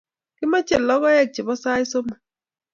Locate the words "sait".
1.63-1.87